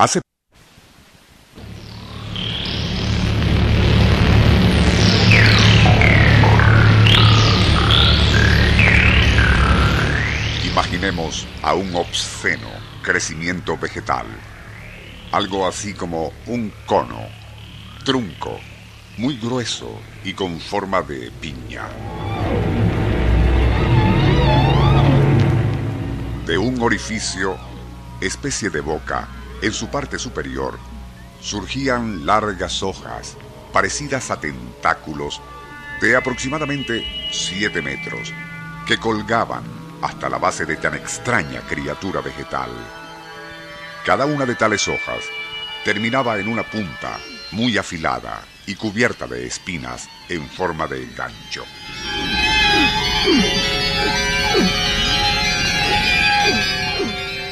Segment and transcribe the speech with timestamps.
[0.00, 0.20] Hace
[10.64, 12.68] Imaginemos a un obsceno
[13.02, 14.26] crecimiento vegetal,
[15.32, 17.18] algo así como un cono,
[18.04, 18.60] trunco,
[19.16, 19.90] muy grueso
[20.22, 21.88] y con forma de piña.
[26.46, 27.56] De un orificio,
[28.20, 29.28] especie de boca,
[29.62, 30.78] en su parte superior,
[31.40, 33.36] surgían largas hojas
[33.72, 35.40] parecidas a tentáculos
[36.00, 38.32] de aproximadamente 7 metros,
[38.86, 39.64] que colgaban
[40.00, 42.70] hasta la base de tan extraña criatura vegetal.
[44.04, 45.24] Cada una de tales hojas
[45.84, 47.18] terminaba en una punta
[47.52, 51.64] muy afilada y cubierta de espinas en forma de gancho.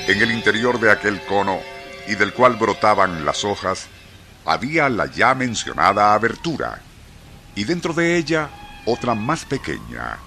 [0.08, 1.58] En el interior de aquel cono,
[2.08, 3.88] y del cual brotaban las hojas,
[4.44, 6.80] había la ya mencionada abertura,
[7.54, 8.48] y dentro de ella
[8.84, 10.18] otra más pequeña.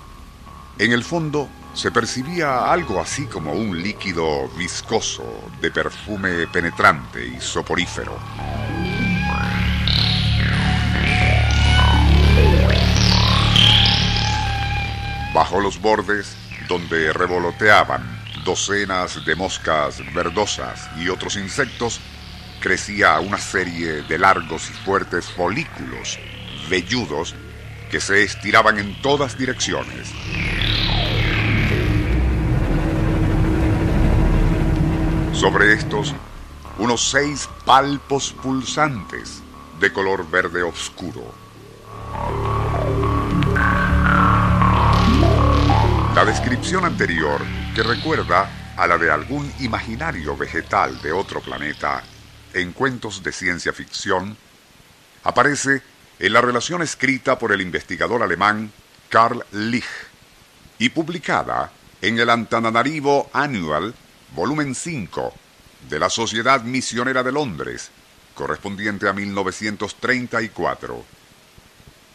[0.77, 7.39] En el fondo se percibía algo así como un líquido viscoso de perfume penetrante y
[7.39, 8.17] soporífero.
[15.33, 16.35] Bajo los bordes,
[16.67, 21.99] donde revoloteaban docenas de moscas verdosas y otros insectos,
[22.59, 26.19] crecía una serie de largos y fuertes folículos
[26.69, 27.35] velludos
[27.89, 30.09] que se estiraban en todas direcciones.
[35.33, 36.13] Sobre estos,
[36.77, 39.41] unos seis palpos pulsantes
[39.79, 41.33] de color verde oscuro.
[46.13, 47.39] La descripción anterior,
[47.83, 52.03] recuerda a la de algún imaginario vegetal de otro planeta
[52.53, 54.37] en cuentos de ciencia ficción,
[55.23, 55.81] aparece
[56.19, 58.71] en la relación escrita por el investigador alemán
[59.09, 59.85] Karl Lich
[60.77, 63.93] y publicada en el Antananarivo Annual,
[64.35, 65.33] volumen 5,
[65.89, 67.91] de la Sociedad Misionera de Londres,
[68.35, 71.03] correspondiente a 1934.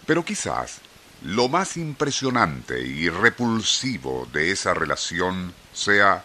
[0.07, 0.81] Pero quizás
[1.25, 6.23] lo más impresionante y repulsivo de esa relación sea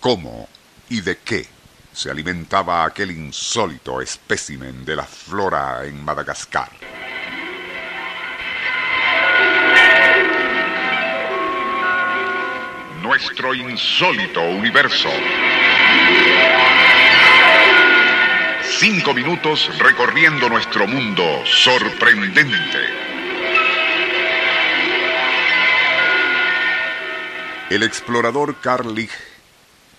[0.00, 0.48] cómo
[0.88, 1.46] y de qué
[1.92, 6.70] se alimentaba aquel insólito espécimen de la flora en Madagascar.
[13.02, 15.10] Nuestro insólito universo.
[18.78, 23.11] Cinco minutos recorriendo nuestro mundo sorprendente.
[27.72, 29.12] El explorador Karl Lich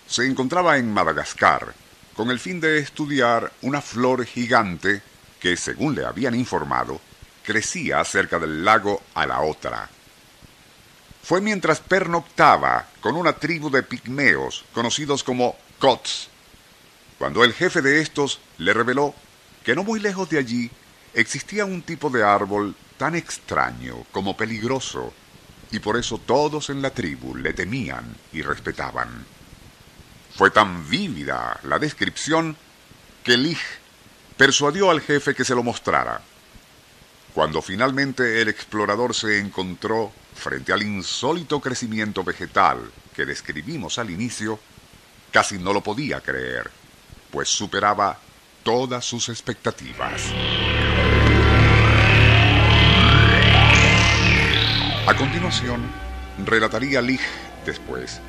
[0.06, 1.74] se encontraba en Madagascar
[2.16, 5.02] con el fin de estudiar una flor gigante
[5.40, 7.02] que, según le habían informado,
[7.44, 9.90] crecía cerca del lago a la otra.
[11.24, 16.30] Fue mientras pernoctaba con una tribu de pigmeos conocidos como Kots,
[17.18, 19.16] cuando el jefe de estos le reveló
[19.64, 20.70] que no muy lejos de allí
[21.16, 25.12] existía un tipo de árbol tan extraño como peligroso
[25.74, 29.26] y por eso todos en la tribu le temían y respetaban.
[30.36, 32.56] Fue tan vívida la descripción
[33.24, 33.58] que Lich
[34.38, 36.22] persuadió al jefe que se lo mostrara.
[37.34, 44.60] Cuando finalmente el explorador se encontró frente al insólito crecimiento vegetal que describimos al inicio,
[45.32, 46.70] casi no lo podía creer,
[47.32, 48.20] pues superaba
[48.62, 50.32] todas sus expectativas.
[55.14, 55.84] A continuación,
[56.44, 57.22] relataría Lich
[57.68, 58.20] después.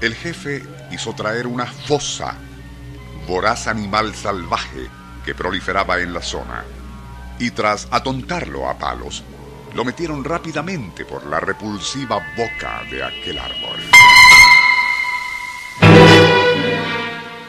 [0.00, 2.36] El jefe hizo traer una fosa,
[3.28, 4.88] voraz animal salvaje
[5.26, 6.64] que proliferaba en la zona,
[7.38, 9.22] y tras atontarlo a palos,
[9.74, 13.80] lo metieron rápidamente por la repulsiva boca de aquel árbol.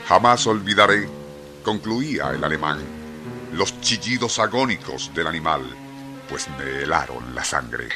[0.09, 1.07] Jamás olvidaré,
[1.63, 2.79] concluía el alemán,
[3.53, 5.61] los chillidos agónicos del animal,
[6.27, 7.87] pues me helaron la sangre.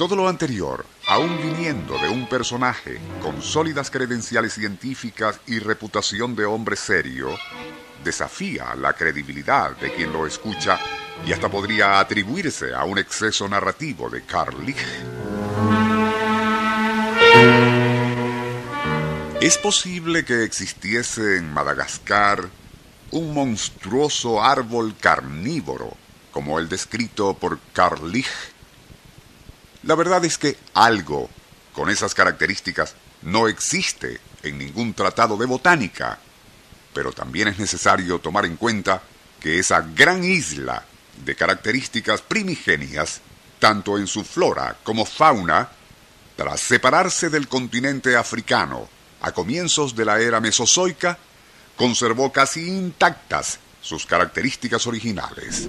[0.00, 6.46] Todo lo anterior aún viniendo de un personaje con sólidas credenciales científicas y reputación de
[6.46, 7.28] hombre serio,
[8.02, 10.80] desafía la credibilidad de quien lo escucha
[11.26, 14.78] y hasta podría atribuirse a un exceso narrativo de Carl Lich.
[19.42, 22.48] ¿Es posible que existiese en Madagascar
[23.10, 25.92] un monstruoso árbol carnívoro
[26.30, 28.10] como el descrito por Carl?
[29.82, 31.30] La verdad es que algo
[31.72, 36.18] con esas características no existe en ningún tratado de botánica,
[36.92, 39.02] pero también es necesario tomar en cuenta
[39.40, 40.84] que esa gran isla
[41.24, 43.20] de características primigenias,
[43.58, 45.70] tanto en su flora como fauna,
[46.36, 48.88] tras separarse del continente africano
[49.22, 51.18] a comienzos de la era mesozoica,
[51.76, 55.68] conservó casi intactas sus características originales.